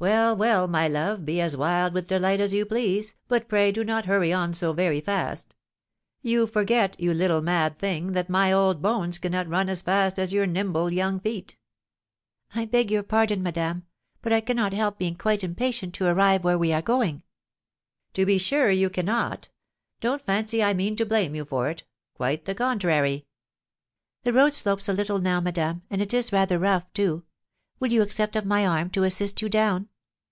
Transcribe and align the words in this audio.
"Well, 0.00 0.34
well, 0.34 0.66
my 0.66 0.88
love, 0.88 1.26
be 1.26 1.42
as 1.42 1.58
wild 1.58 1.92
with 1.92 2.08
delight 2.08 2.40
as 2.40 2.54
you 2.54 2.64
please, 2.64 3.16
but 3.28 3.48
pray 3.48 3.70
do 3.70 3.84
not 3.84 4.06
hurry 4.06 4.32
on 4.32 4.54
so 4.54 4.72
very 4.72 5.02
fast. 5.02 5.54
You 6.22 6.46
forget, 6.46 6.98
you 6.98 7.12
little 7.12 7.42
mad 7.42 7.78
thing, 7.78 8.12
that 8.12 8.30
my 8.30 8.50
old 8.50 8.80
bones 8.80 9.18
cannot 9.18 9.46
run 9.46 9.68
as 9.68 9.82
fast 9.82 10.18
as 10.18 10.32
your 10.32 10.46
nimble 10.46 10.90
young 10.90 11.20
feet." 11.20 11.58
"I 12.54 12.64
beg 12.64 12.90
your 12.90 13.02
pardon, 13.02 13.42
madame; 13.42 13.84
but 14.22 14.32
I 14.32 14.40
cannot 14.40 14.72
help 14.72 14.96
being 14.98 15.16
quite 15.16 15.44
impatient 15.44 15.92
to 15.96 16.06
arrive 16.06 16.44
where 16.44 16.56
we 16.56 16.72
are 16.72 16.80
going." 16.80 17.22
"To 18.14 18.24
be 18.24 18.38
sure 18.38 18.70
you 18.70 18.88
cannot; 18.88 19.50
don't 20.00 20.24
fancy 20.24 20.62
I 20.64 20.72
mean 20.72 20.96
to 20.96 21.04
blame 21.04 21.34
you 21.34 21.44
for 21.44 21.68
it; 21.68 21.82
quite 22.14 22.46
the 22.46 22.54
contrary." 22.54 23.26
"The 24.22 24.32
road 24.32 24.54
slopes 24.54 24.88
a 24.88 24.94
little 24.94 25.18
now, 25.18 25.42
madame, 25.42 25.82
and 25.90 26.00
it 26.00 26.14
is 26.14 26.32
rather 26.32 26.58
rough, 26.58 26.90
too; 26.94 27.24
will 27.78 27.92
you 27.92 28.00
accept 28.02 28.36
of 28.36 28.44
my 28.44 28.66
arm 28.66 28.88
to 28.90 29.04
assist 29.04 29.40
you 29.42 29.48
down?" 29.50 29.88